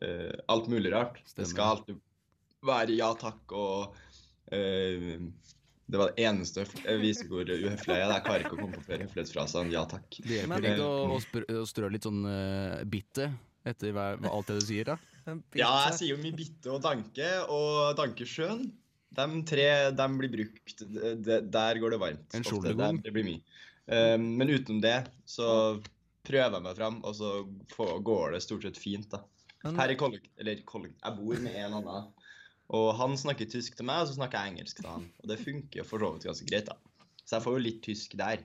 [0.00, 1.20] eh, alt mulig rart.
[1.36, 2.00] Det skal alltid
[2.66, 3.94] være ja takk og
[4.50, 5.20] eh,
[5.88, 8.10] Det var det eneste jeg viser hvor uhøflig jeg er.
[8.16, 10.18] Jeg klarer ikke å komme på flere høflighetsfraser enn ja takk.
[10.24, 13.30] Det hjelper ikke å, å, strø litt sånn uh, bitte
[13.68, 14.98] etter hver, hva- alt det du sier, da.
[15.56, 18.68] Ja, jeg sier jo mye bitte og danke, og danke sjøen.
[19.16, 20.82] De tre de blir brukt.
[20.84, 22.26] De, de, der går det varmt.
[22.34, 22.50] En ofte.
[22.50, 22.98] skjoldegom.
[23.00, 23.40] Der- Det blir mye.
[23.88, 25.80] Um, men utenom det så
[26.28, 27.30] prøver jeg meg fram, og så
[27.72, 29.22] får, går det stort sett fint, da.
[29.64, 30.28] Her i kollekt...
[30.38, 30.98] Eller kollekt...
[31.00, 32.10] Jeg bor med en annen.
[32.68, 35.06] Og han snakker tysk til meg, og så snakker jeg engelsk til han.
[35.22, 36.76] Og det funker jo for så vidt ganske greit, da.
[37.24, 38.44] Så jeg får jo litt tysk der.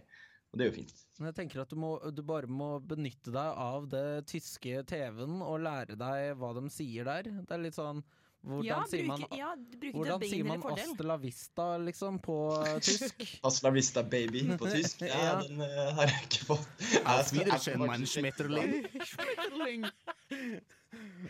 [0.53, 0.95] Og det er jo fint.
[1.19, 5.41] Men jeg tenker at du, må, du bare må benytte deg av det tyske TV-en
[5.43, 7.27] og lære deg hva de sier der.
[7.43, 7.99] Det er litt sånn
[8.43, 9.49] Hvordan Ja, sier man, ja,
[9.93, 12.35] hvordan sier man Asta la vista, liksom, på
[12.83, 13.21] tysk?
[13.47, 15.01] Asta la vista, baby, på tysk.
[15.07, 15.35] Ja, Ja.
[15.45, 16.67] den uh, har jeg ikke fått.
[16.91, 18.73] Jeg Auf skal- jeg Wiedersehen, skal mein Schmetterling.
[19.13, 19.87] Schmetterling.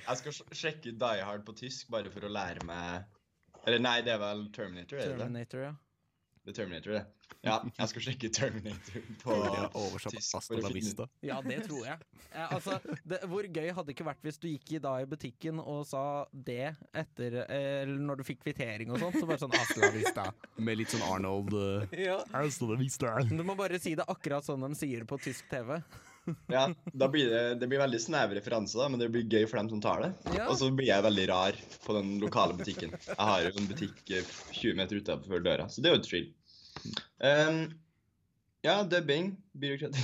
[0.08, 3.06] Jeg skal sjekke ut Die Hard på tysk bare for å lære meg
[3.68, 5.20] Eller nei, det er vel Terminator, er det det?
[5.24, 5.74] Terminator, ja.
[6.44, 7.06] Det er Terminator, det.
[7.42, 9.38] Ja, jeg skal sjekke Terminator på
[10.06, 10.36] tysk.
[10.48, 11.08] for la vista.
[11.26, 11.98] Ja, det tror jeg.
[12.32, 15.10] Eh, altså, det, hvor gøy hadde det ikke vært hvis du gikk i, da i
[15.10, 19.42] butikken og sa det etter eh, Eller når du fikk kvittering og sånt, så bare
[19.42, 20.30] sånn hasta la vista.
[20.58, 22.22] Med litt sånn Arnold uh, Ja.
[22.34, 22.46] La
[22.80, 23.20] vista.
[23.30, 25.78] Du må bare si det akkurat sånn de sier det på tysk TV.
[26.48, 29.60] Ja, da blir det, det blir veldig snever referanse, da, men det blir gøy for
[29.60, 30.12] dem som tar det.
[30.38, 30.48] Ja.
[30.48, 32.94] Og så blir jeg veldig rar på den lokale butikken.
[32.96, 36.08] Jeg har jo en butikk eh, 20 meter utenfor døra, så det er jo et
[36.08, 36.30] thrill.
[37.24, 37.66] Um,
[38.64, 40.00] ja, dubbing, byråkrati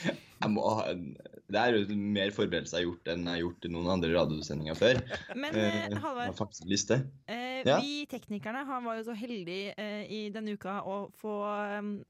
[0.44, 1.14] Jeg må ha en
[1.50, 4.10] Det er jo mer forberedelser jeg har gjort enn jeg har gjort i noen andre
[4.14, 5.00] radiosendinger før.
[5.38, 7.78] Men har Halvard, uh, Ja.
[7.80, 11.34] vi teknikerne han var jo så heldige uh, i denne uka å få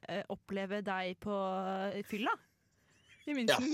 [0.08, 1.36] eh, oppleve deg på
[2.08, 2.32] fylla
[3.26, 3.68] i München.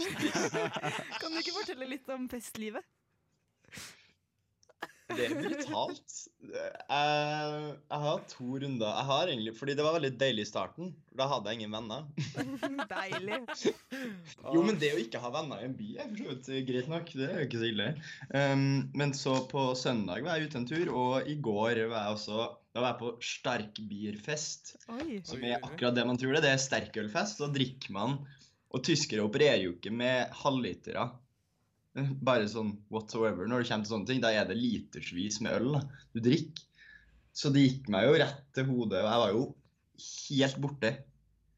[1.21, 2.87] kan du ikke fortelle litt om festlivet?
[5.17, 6.17] Det er brutalt.
[6.41, 8.87] Jeg, jeg har hatt to runder.
[8.89, 10.93] Jeg har egentlig, fordi det var veldig deilig i starten.
[11.17, 12.07] Da hadde jeg ingen venner.
[12.95, 13.41] Deilig.
[14.55, 16.89] Jo, men det å ikke ha venner i en by er for så vidt greit
[16.91, 17.11] nok.
[17.13, 17.89] Det er jo ikke så ille.
[18.33, 18.63] Um,
[18.97, 22.49] men så på søndag var jeg ute en tur, og i går var jeg også
[22.71, 24.77] da var jeg på sterkbierfest,
[25.27, 26.45] Som er akkurat det man tror det.
[26.45, 27.43] Det er sterkølfest.
[27.43, 28.21] Da drikker man
[28.71, 31.09] Og tyskere opererer jo ikke med halvlitere.
[32.29, 33.49] Bare sånn whatsoever.
[33.49, 35.85] Når det kommer til sånne ting, da er det litersvis med øl da.
[36.15, 36.67] du drikker.
[37.37, 39.43] Så det gikk meg jo rett til hodet, og jeg var jo
[40.01, 40.91] helt borte.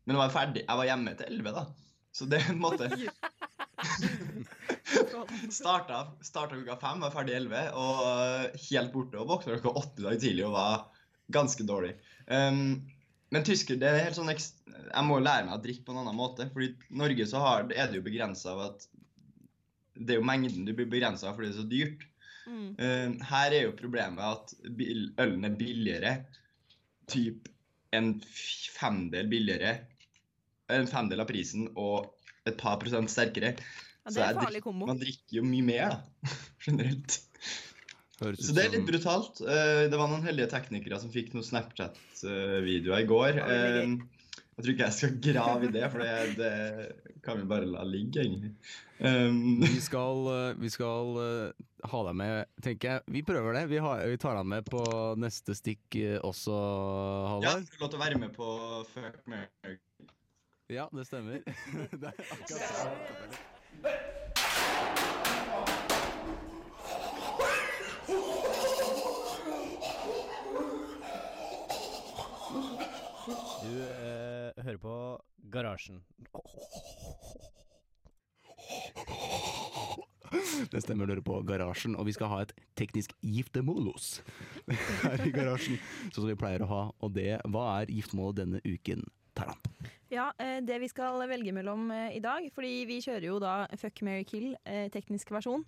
[0.05, 0.65] Men jeg var ferdig.
[0.67, 1.65] Jeg var hjemme til elleve, da.
[2.13, 2.91] Så det på en måte
[5.51, 9.21] Starta, starta klokka fem, var ferdig elleve, og øh, helt borte.
[9.21, 10.75] Og våkna klokka åtte dag tidlig og var
[11.33, 11.95] ganske dårlig.
[12.29, 12.83] Um,
[13.33, 16.19] men tysker, det er helt sånn Jeg må lære meg å drikke på en annen
[16.19, 16.51] måte.
[16.53, 18.87] fordi i Norge så har, er det jo begrensa av at
[20.07, 22.07] Det er jo mengden du blir begrensa av fordi det er så dyrt.
[22.43, 22.69] Mm.
[22.79, 26.15] Um, her er jo problemet at bil, ølen er billigere.
[27.13, 27.51] Typ
[27.95, 29.77] en femdel billigere.
[30.73, 32.13] En femdel av prisen og
[32.49, 33.55] et par prosent sterkere.
[34.03, 34.89] Ja, det er jeg en farlig kombo.
[34.89, 36.33] Man drikker jo mye mer, da.
[36.67, 37.21] Generelt.
[38.23, 39.41] Så det er litt brutalt.
[39.43, 43.39] Eh, Det var noen heldige teknikere som fikk noen Snapchat-videoer i går.
[44.53, 47.67] Eh, Jeg tror ikke jeg skal grave i det, for det, det kan vi bare
[47.67, 48.51] la ligge, egentlig.
[49.01, 51.53] Um, Vi skal, eh, vi skal eh,
[51.89, 53.03] ha deg med, tenker jeg.
[53.17, 53.65] Vi prøver det.
[53.73, 54.83] Vi, har, vi tar deg med på
[55.19, 56.53] neste stikk også,
[57.33, 57.49] Halvard.
[57.49, 58.51] ja, du får lov til å være med på
[58.93, 59.79] Fuck Mary.
[60.73, 61.43] Ja, det stemmer.
[62.01, 63.43] det er akkurat
[63.83, 65.42] Du
[74.67, 74.97] hører på
[75.53, 76.03] Garasjen.
[80.73, 84.23] Det stemmer, hører på Garasjen, og vi skal ha et teknisk giftermålos
[85.03, 86.85] her i garasjen, sånn som vi pleier å ha.
[87.05, 89.05] Og det, hva er giftermålet denne uken,
[89.37, 89.61] Taran?
[90.13, 93.55] Ja, eh, det vi skal velge mellom eh, i dag, fordi vi kjører jo da
[93.81, 95.65] Fuck, marry, kill, eh, teknisk versjon.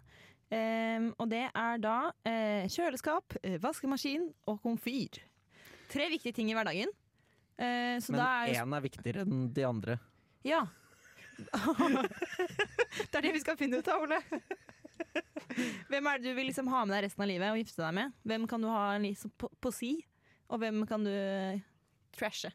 [0.53, 5.23] Ehm, og det er da eh, kjøleskap, vaskemaskin og komfyr.
[5.93, 6.93] Tre viktige ting i hverdagen.
[7.55, 9.99] Eh, så Men én er er viktigere enn de andre.
[10.45, 10.65] Ja.
[11.35, 14.21] det er det vi skal finne ut av, Ole.
[15.91, 17.95] Hvem er det du vil liksom ha med deg resten av livet og gifte deg
[17.95, 18.19] med?
[18.27, 19.95] Hvem kan du ha liksom på, på si,
[20.51, 21.63] og hvem kan du eh,
[22.15, 22.51] trashe?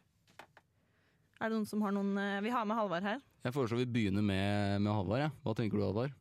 [1.39, 3.21] Er det noen som har noen eh, Vi har med Halvard her.
[3.45, 5.23] Jeg foreslår vi begynner med, med Halvard.
[5.23, 5.29] Ja.
[5.45, 6.15] Hva tenker du, Halvard?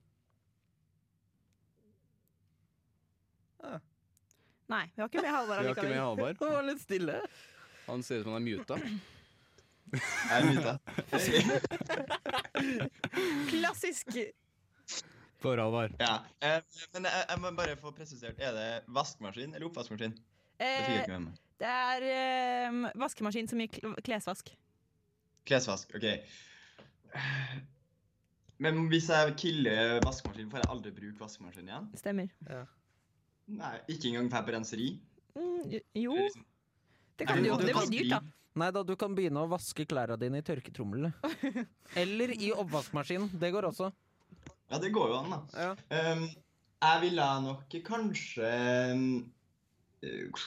[4.69, 6.39] Nei, vi har ikke med Halvard Vi har ikke med Halvar Halvard.
[6.43, 7.21] Det var litt stille.
[7.89, 8.77] Han ser ut som han er muta.
[9.89, 10.77] Jeg er muta.
[13.49, 14.09] Klassisk.
[15.39, 15.93] For Halvard.
[16.03, 16.17] Ja.
[16.43, 16.59] Eh,
[16.95, 18.39] men jeg, jeg må bare få presisert.
[18.43, 20.15] Er det vaskemaskin eller oppvaskmaskin?
[20.59, 21.35] Det Eh, meg.
[21.63, 23.71] det er eh, vaskemaskin som gir
[24.03, 24.51] klesvask.
[25.47, 26.07] Klesvask, OK.
[28.59, 31.87] Men hvis jeg killer vaskemaskinen, får jeg aldri bruke vaskemaskinen igjen?
[32.01, 32.29] Stemmer.
[33.49, 34.89] Nei, ikke engang dra på renseri?
[35.39, 35.63] Mm,
[35.95, 36.48] jo, Liksom-
[37.19, 37.57] det kan du jo.
[37.61, 38.21] Det blir dyrt, da.
[38.59, 41.13] Nei da, du kan begynne å vaske klærne dine i tørketrommelen.
[42.03, 43.29] Eller i oppvaskmaskinen.
[43.39, 43.91] Det går også.
[44.71, 45.41] Ja, det går jo an, da.
[45.55, 46.13] Ja.
[46.15, 46.25] Um,
[46.79, 48.51] jeg ville nok kanskje
[48.95, 49.05] um,
[50.03, 50.43] eh,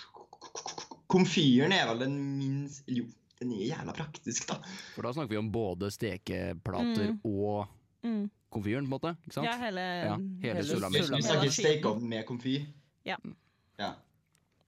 [1.12, 3.04] Komfyren er vel den minst Jo,
[3.42, 4.60] den er jævla praktisk, da.
[4.96, 7.20] For da snakker vi om både stekeplater Mm.
[7.26, 7.68] og
[8.04, 8.30] Mm.
[8.52, 9.16] komfyren, på en måte.
[9.28, 9.46] Ikke sant?
[9.46, 11.16] Ja, hele, Ja, hele hele sulamitten.
[11.16, 12.66] Vi snakker stekeovn med komfyr.
[13.06, 13.18] Ja.
[13.80, 13.94] Ja.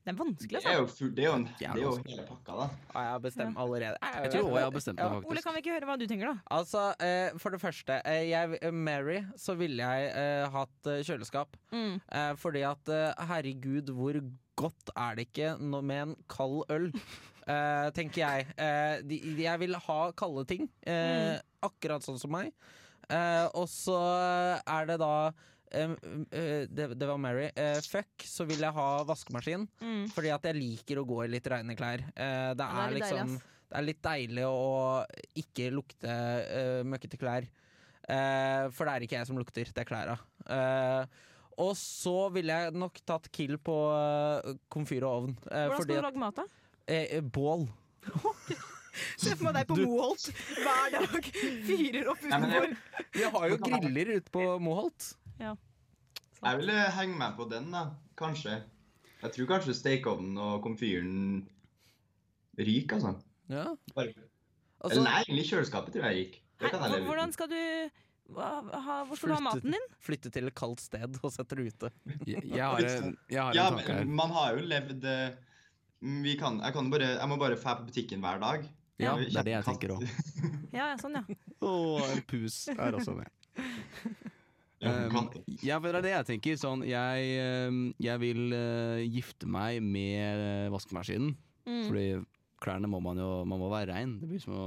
[0.03, 0.81] Det er vanskelig, Det er altså.
[0.81, 2.65] jo, full, det er jo, en, det er jo hele pakka, da.
[2.93, 3.97] Ja, jeg har bestemt allerede.
[4.03, 6.27] Jeg tror også jeg har bestemt meg, Ole, kan vi ikke høre hva du tenker,
[6.33, 6.35] da?
[6.57, 11.03] Altså, eh, For det første, eh, jeg, eh, Mary, så ville jeg eh, hatt eh,
[11.07, 11.55] kjøleskap.
[11.71, 12.01] Mm.
[12.03, 14.19] Eh, fordi at eh, herregud, hvor
[14.59, 16.91] godt er det ikke med en kald øl?
[17.43, 18.45] Eh, tenker jeg.
[18.55, 20.69] Eh, de, de- jeg vil ha kalde ting.
[20.87, 21.33] Eh,
[21.67, 22.53] Akkurat sånn som meg.
[23.11, 23.97] Eh, og så
[24.63, 25.09] er det da
[25.73, 25.95] eh,
[26.31, 27.49] eh, det, det var Mary.
[27.55, 29.65] Eh, fuck, så vil jeg ha vaskemaskin.
[29.81, 30.05] Mm.
[30.13, 32.05] Fordi at jeg liker å gå i litt reine klær.
[32.13, 33.49] Eh, det, er, det er liksom ass.
[33.73, 34.65] Det er litt deilig å
[35.41, 37.47] ikke lukte uh, møkkete klær.
[38.03, 40.17] Eh, for det er ikke jeg som lukter, det er klærne.
[40.45, 41.21] Eh,
[41.63, 43.77] og så ville jeg nok tatt kill på
[44.73, 45.33] komfyr og ovn.
[45.47, 47.21] Hvordan fordi skal du lage mat, da?
[47.33, 47.65] bål.
[49.17, 50.27] Se for meg deg på Moholt
[50.61, 51.29] hver dag.
[51.65, 52.73] Fyrer opp utenfor.
[53.15, 55.13] Vi har jo griller ute på Moholt.
[55.51, 57.83] Jeg ville henge meg på den, da.
[58.19, 58.59] Kanskje.
[59.23, 61.43] Jeg tror kanskje stekeovnen og komfyren
[62.59, 63.13] ryker, altså.
[63.51, 63.67] Ja.
[63.95, 64.13] Bare.
[64.83, 66.39] Altså, Eller nei, egentlig kjøleskapet tror jeg gikk.
[66.59, 67.59] Det kan jeg leve Hvordan skal du
[68.33, 69.87] hva, ha, Hvor skal du ha maten din?
[70.03, 71.89] Flytte til et kaldt sted og sette det ute.
[72.27, 74.05] Jeg, jeg har en, jeg har Ja, en tanke her.
[74.05, 75.35] men man har jo levd eh,
[76.23, 78.65] vi kan, jeg, kan bare, jeg må bare dra på butikken hver dag.
[78.99, 80.03] Ja, det er det jeg tenker òg.
[80.73, 81.23] Ja, ja, sånn, ja.
[81.63, 81.71] Å,
[82.09, 83.29] en pus er også med.
[84.83, 85.29] Ja, Um,
[85.63, 86.57] ja, for det er det jeg tenker.
[86.59, 87.27] Sånn, jeg,
[87.69, 91.35] um, jeg vil uh, gifte meg med uh, vaskemaskinen.
[91.63, 91.83] Mm.
[91.87, 92.05] Fordi
[92.63, 94.17] klærne må man jo Man må være rein.
[94.19, 94.65] Det blir som å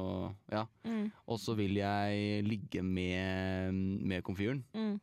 [0.53, 0.63] Ja.
[0.89, 1.11] Mm.
[1.29, 3.75] Og så vil jeg ligge med,
[4.05, 4.65] med komfyren.
[4.77, 4.97] Mm.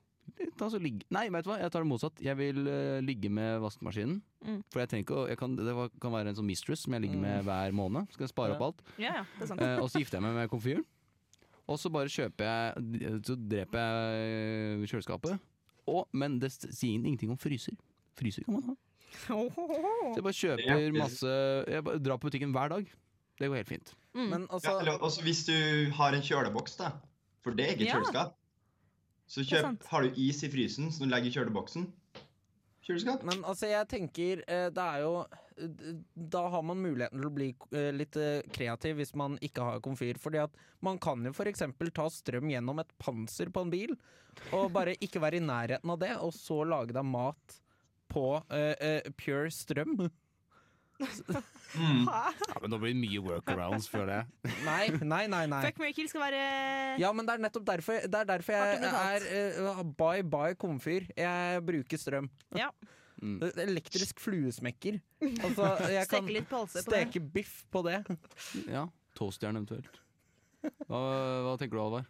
[0.62, 2.22] Altså, ligge Nei, vet du hva, jeg tar det motsatt.
[2.24, 4.22] Jeg vil uh, ligge med vaskemaskinen.
[4.44, 4.60] Mm.
[4.74, 7.06] For jeg trenger ikke å jeg kan, Det kan være en sånn mistress som jeg
[7.06, 8.10] ligger med hver måned.
[8.16, 8.58] Skal jeg spare Ja.
[8.58, 8.82] opp alt.
[8.98, 9.62] Ja, ja, det er sant.
[9.62, 10.86] Eh, og så gifter jeg meg med komfyren.
[11.74, 15.40] Og så bare kjøper jeg Så dreper jeg eh, kjøleskapet.
[15.90, 17.76] Og, men det sier ingenting om fryser.
[18.20, 18.76] Fryser kan man ha.
[19.14, 19.40] Så
[20.16, 21.34] jeg bare kjøper masse
[21.70, 22.88] Jeg bare drar på butikken hver dag.
[23.40, 23.92] Det går helt fint.
[24.14, 24.28] Mm.
[24.30, 25.56] Men Ja, altså eller også hvis du
[25.98, 26.92] har en kjøleboks, da.
[27.44, 27.98] For det er ikke et Ja.
[28.00, 28.36] kjøleskap.
[29.34, 31.88] Så kjøp, har du is i frysen som du legger i kjøleboksen.
[32.84, 33.24] Kjøleskap.
[33.24, 35.94] Men altså, jeg tenker eh, Det er jo eh,
[36.36, 38.18] Da har man muligheten til å bli eh, litt
[38.56, 40.20] kreativ hvis man ikke har komfyr.
[40.20, 41.64] Fordi at man kan jo f.eks.
[41.96, 43.96] ta strøm gjennom et panser på en bil,
[44.52, 47.60] og bare ikke være i nærheten av det, og så lage deg mat
[48.12, 49.96] på uh, uh, pure strøm.
[51.74, 52.04] Mm.
[52.06, 54.52] Ja, men nå blir det mye workarounds, føler jeg.
[54.68, 55.44] Nei, nei, nei.
[55.50, 55.62] nei.
[55.66, 56.42] Fuck, Kill skal være
[57.02, 61.08] Ja, men det er nettopp derfor, det er derfor jeg er eh, bye bye komfyr.
[61.18, 62.30] Jeg bruker strøm.
[62.54, 62.70] Ja.
[63.24, 63.40] Mm.
[63.66, 65.00] Elektrisk fluesmekker.
[65.24, 67.04] Altså, jeg kan Steke litt pølse på det.
[67.08, 68.00] steke biff på det.
[68.68, 68.86] Ja,
[69.18, 70.02] Toastjern eventuelt.
[70.88, 71.00] Hva,
[71.48, 72.06] hva tenker du, Alvar?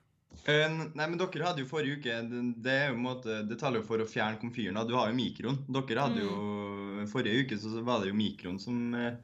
[0.45, 3.55] Eh, nei, men dere hadde jo forrige uke Det, det er jo en måte, det
[3.61, 4.75] taler jo for å fjerne komfyren.
[4.89, 5.61] Du har jo mikroen.
[5.71, 9.15] Dere hadde jo Forrige uke så var det jo mikroen som eh,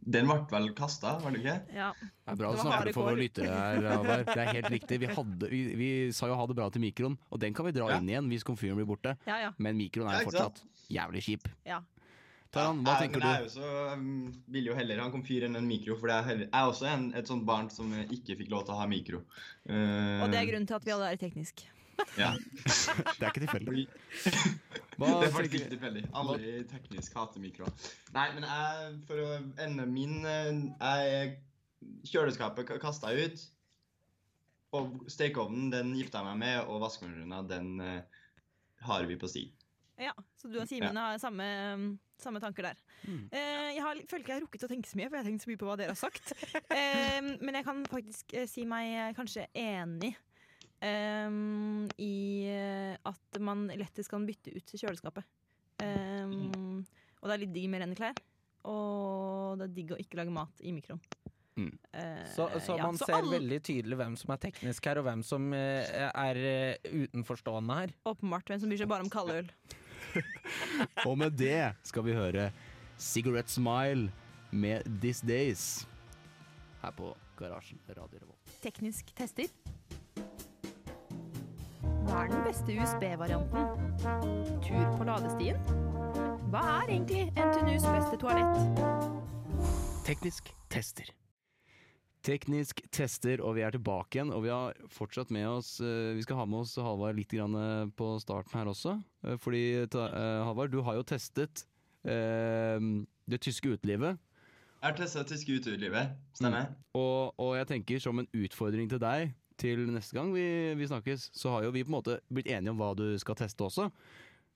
[0.00, 1.56] Den ble vel kasta, var det ikke?
[1.76, 1.88] Ja.
[2.00, 4.22] Det er bra å snakke for våre lyttere her, Alvar.
[4.28, 5.00] Det er helt riktig.
[5.02, 7.72] Vi, hadde, vi, vi sa jo ha det bra til mikroen, og den kan vi
[7.76, 7.98] dra Ja.
[8.00, 9.16] inn igjen hvis komfyren blir borte.
[9.28, 9.50] Ja, ja.
[9.58, 11.48] Men mikroen er jo fortsatt jævlig kjip.
[11.68, 11.82] Ja.
[12.54, 13.26] Taran, hva Ja, tenker du?
[13.28, 16.62] jeg også, um, vil jo heller ha en komfyr enn en mikro, for jeg er,
[16.62, 19.20] også en, et sånt barn som ikke fikk lov til å ha mikro.
[19.68, 21.66] Uh, Og det er grunnen til at vi alle er teknisk.
[22.16, 22.30] Ja.
[23.18, 23.84] Det er ikke tilfeldig.
[24.98, 26.04] det er faktisk ikke tilfeldig.
[26.14, 27.66] Alle i teknisk hater mikro.
[28.14, 29.28] Nei, men jeg, for å
[29.64, 31.36] ende min eh, jeg,
[32.10, 33.44] Kjøleskapet kasta jeg ut.
[34.78, 38.24] Og stekeovnen den gifta jeg meg med, og vaskemaskinen den uh,
[38.86, 39.46] har vi på sti.
[39.98, 41.46] Ja, Så du og Simen har samme,
[42.22, 42.78] samme tanker der.
[43.06, 43.24] Mm.
[43.30, 45.28] Eh, jeg har, føler ikke jeg har rukket å tenke så mye, for jeg har
[45.30, 46.32] tenkt så mye på hva dere har sagt.
[46.78, 50.12] Eh, men jeg kan faktisk eh, si meg eh, kanskje enig
[50.84, 51.38] eh,
[52.04, 52.14] i
[52.52, 55.26] eh, at man lettest kan bytte ut kjøleskapet.
[55.78, 56.82] Mm.
[57.22, 58.16] og det er litt digg med rene klær.
[58.66, 60.98] og det er digg å ikke lage mat i mikroen.
[61.58, 61.70] Mm.
[62.34, 65.06] Så, så ja, man så ser alle- veldig tydelig hvem som er teknisk her, og
[65.06, 66.40] hvem som er
[66.86, 67.94] utenforstående her.
[68.10, 69.50] Åpenbart hvem som bryr seg bare om kaldøl.
[71.08, 72.50] Og med det skal vi høre
[72.98, 74.10] Cigarette Smile
[74.50, 75.86] med This Days
[76.82, 78.54] her på Garasjen Radio Revolt.
[78.62, 79.50] Teknisk tester.
[82.08, 83.68] Hva er den beste USB-varianten?
[84.64, 85.58] Tur på ladestien?
[86.48, 88.82] Hva er egentlig NTNUs beste toalett?
[90.08, 91.12] Teknisk tester.
[92.26, 94.32] Teknisk tester, og vi er tilbake igjen.
[94.34, 97.90] Og vi har fortsatt med oss eh, Vi skal ha med oss Halvard litt eh,
[97.94, 98.96] på starten her også.
[99.24, 101.66] Eh, Fordi, Halvard, du har jo testet
[102.08, 104.16] det tyske utelivet.
[104.78, 106.14] Jeg har testa tyske utelivet.
[106.32, 106.70] Stemmer.
[106.96, 110.46] Og, og jeg tenker som en utfordring til deg til neste gang vi,
[110.78, 113.36] vi snakkes, så har jo vi på en måte blitt enige om hva du skal
[113.38, 113.88] teste også.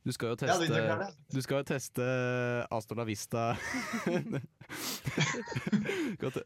[0.02, 2.04] Du skal jo teste, ja, du skal jo teste
[2.74, 3.42] Astor la Vista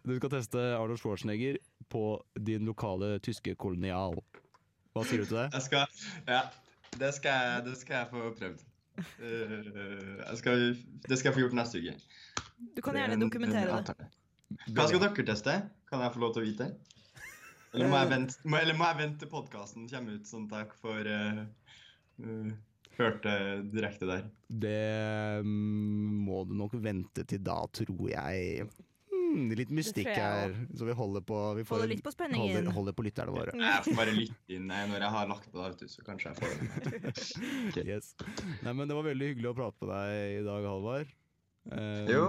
[0.05, 1.57] Du skal teste Arnold Schwarzenegger
[1.89, 2.03] på
[2.37, 4.19] din lokale tyske kolonial.
[4.93, 5.49] Hva sier du til det?
[5.55, 5.87] Jeg skal
[6.29, 6.43] Ja,
[7.01, 8.67] det skal jeg, det skal jeg få prøvd.
[8.97, 9.73] Eh,
[10.21, 10.69] jeg skal,
[11.09, 11.97] det skal jeg få gjort neste uke.
[12.77, 14.11] Du kan er gjerne dokumentere det.
[14.77, 15.57] Hva skal dere teste?
[15.89, 16.71] Kan jeg få lov til å vite?
[17.75, 20.73] Eller må jeg vente, må, eller må jeg vente til podkasten kommer ut, sånn takk
[20.81, 21.43] for uh,
[22.21, 22.55] eh,
[22.99, 23.37] hørt det
[23.75, 24.27] direkte der?
[24.49, 24.75] Det
[25.45, 28.69] mm, må du nok vente til da, tror jeg.
[29.11, 32.57] Hmm, litt mystikk her, så vi holder på vi får- Holder litt på spenningen.
[32.61, 33.55] Holder, holder på lytterne våre.
[33.59, 36.41] Jeg får bare lytte inn eh, når jeg har lagt på du, så kanskje jeg
[36.41, 37.85] får det.
[37.91, 38.15] Yes.
[38.63, 41.11] Nei, men det var veldig hyggelig å prate med deg i dag, Halvard.
[41.73, 42.29] Eh, Jo,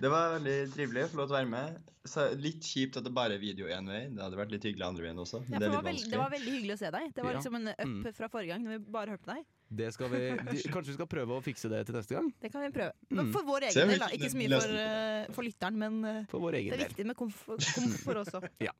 [0.00, 1.78] det var veldig trivelig å få lov til å være med.
[2.08, 4.06] Så litt kjipt at det bare er video én vei.
[4.08, 5.42] Det hadde vært litt hyggelig andre veien også.
[5.52, 7.10] Ja, det var veldig, det var veldig hyggelig å se deg.
[7.14, 7.38] Det var Ja.
[7.38, 8.14] liksom en up Mm.
[8.16, 9.44] fra forrige gang når vi bare hørte deg.
[9.70, 10.22] Det skal vi,
[10.72, 12.32] kanskje vi skal prøve å fikse det til neste gang?
[12.40, 12.92] Det kan vi prøve.
[13.12, 13.32] Mm.
[13.32, 14.08] For vår egen del, da.
[14.16, 17.16] Ikke så mye for, eh, for lytteren, men uh, For vår det er viktig med
[17.16, 18.40] komfort, komfort også.
[18.60, 18.72] Ja.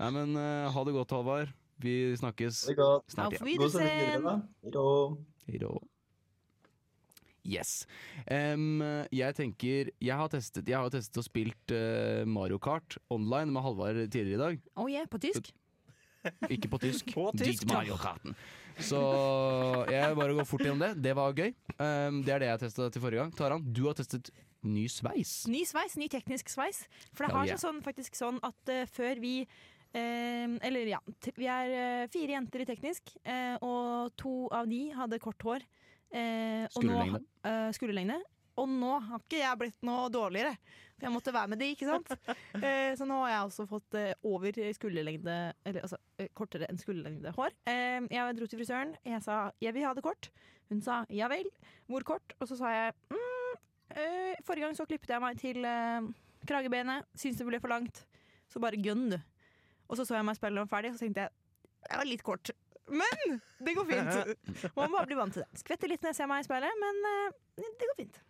[0.00, 1.48] Nei, men uh, ha det godt, Halvard.
[1.78, 3.06] Vi snakkes Det godt.
[3.08, 3.46] snart igjen.
[3.46, 4.22] Sending videre, Wiedersehen!
[4.74, 5.16] da.
[5.46, 5.78] Hei då.
[7.46, 7.86] Yes.
[8.28, 8.82] Um,
[9.14, 13.64] jeg tenker Jeg har testet Jeg har testet og spilt uh, Mario Kart online med
[13.64, 14.60] Halvard tidligere i dag.
[14.76, 15.48] Oh yeah, på tysk?
[16.52, 17.14] Ikke på tysk.
[17.14, 17.72] På tysk, Dit.
[17.72, 18.36] Mario Karten.
[18.80, 19.00] Så
[19.88, 20.92] jeg bare går fort gjennom det.
[21.00, 21.50] Det var gøy.
[21.80, 23.34] Um, det er det jeg testa til forrige gang.
[23.36, 24.28] Taran, du har testet
[24.60, 25.46] ny sveis.
[25.48, 26.84] Ny sveis, ny teknisk sveis.
[27.14, 27.60] For det har yeah.
[27.60, 29.34] sånn, faktisk sånn at uh, før vi
[29.92, 31.00] eh, Eller ja,
[31.36, 35.66] vi er eh, fire jenter i teknisk, eh, og to av de hadde kort hår.
[36.12, 37.20] Eh, Skulderlengde.
[37.46, 38.20] eh, skulderlengde.
[38.60, 40.52] Og nå har ikke jeg blitt noe dårligere,
[40.98, 42.10] for jeg måtte være med de, ikke sant?
[42.66, 46.80] Eh, så nå har jeg også fått eh, over skulderlengde Eller altså eh, kortere enn
[46.82, 47.54] skulderlengde hår.
[47.70, 50.28] Eh, jeg dro til frisøren, jeg sa jeg vil ha det kort.
[50.68, 51.48] Hun sa ja vel,
[51.88, 52.34] hvor kort?
[52.40, 53.54] Og så sa jeg mm,
[53.96, 55.64] eh, forrige gang så klippet jeg meg til
[56.46, 58.04] kragebenet, syntes det ble for langt.
[58.50, 59.18] Så bare gønn, du.
[59.88, 61.36] Og så så jeg meg spillet om ferdig, og så tenkte jeg
[61.88, 62.50] jeg var litt kort.
[62.90, 64.48] Men det går fint.
[64.76, 65.62] Man må bare bli vant til det.
[65.62, 68.20] Skvetter litt når jeg ser meg i speilet, men uh, det går fint.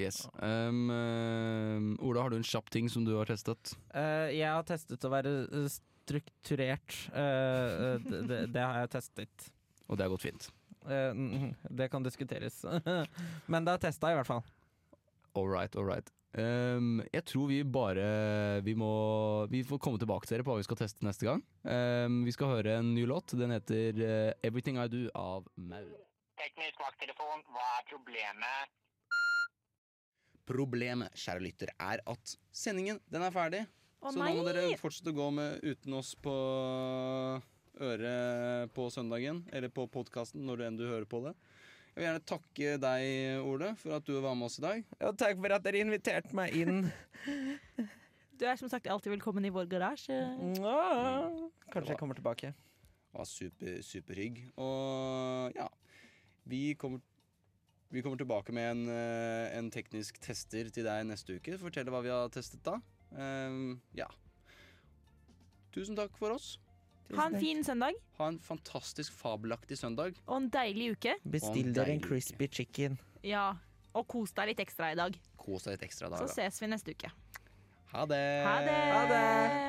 [0.00, 0.24] Yes.
[0.42, 3.76] Um, em, Ola, har du en kjapp ting som du har testet?
[3.94, 5.68] Uh, jeg har testet å være eh,
[6.04, 7.10] strukturert.
[7.14, 9.48] Eh, eh, det, det, har jeg testet.
[9.86, 10.50] Og det har gått fint.
[10.84, 12.62] Eh, mm, det kan diskuteres.
[13.52, 14.44] Men det har testa, i hvert fall.
[15.34, 16.10] All right, all right.
[16.34, 18.06] Em, jeg tror vi bare
[18.66, 18.90] vi må
[19.52, 21.44] Vi får komme tilbake til dere på hva vi skal teste neste gang.
[21.62, 23.36] Um, vi skal høre en ny låt.
[23.38, 25.94] Den heter uh, 'Everything I Do' av Maur.
[26.40, 28.74] Teknisk vakttelefon, hva er problemet?
[30.44, 33.62] Problemet, kjære lytter, er at sendingen den er ferdig.
[34.02, 36.34] Å så nå må dere fortsette å gå med uten oss på
[37.80, 41.32] øret på søndagen, eller på podkasten når enn du hører på det.
[41.94, 43.04] Jeg vil gjerne takke deg,
[43.46, 44.80] Ole, for at du var med oss i dag.
[45.06, 46.88] Og takk for at dere inviterte meg inn.
[48.34, 50.14] Du er som sagt alltid velkommen i vår garasje.
[50.58, 50.78] Ja,
[51.70, 52.48] Kanskje jeg kommer tilbake.
[52.50, 54.40] Det var super, superhygg.
[54.58, 55.68] Og ja,
[56.50, 56.98] vi kommer,
[57.94, 61.54] vi kommer tilbake med en, eh, en teknisk tester til deg neste uke.
[61.62, 62.74] Fortelle hva vi har testet da.
[63.14, 64.10] Um, ja.
[65.70, 66.56] Tusen takk for oss.
[67.14, 70.14] Ha en fin søndag Ha en fantastisk fabelaktig søndag.
[70.26, 71.14] og en deilig uke.
[71.24, 72.98] Bestill deg en dere en deilig crispy chicken.
[73.22, 73.54] Ja,
[73.94, 75.14] Og kos deg litt ekstra i dag.
[75.38, 76.26] Kos deg litt ekstra i Så dag.
[76.26, 76.32] da.
[76.34, 77.10] ses vi neste uke.
[77.92, 78.44] Ha det.
[78.44, 79.60] Ha det!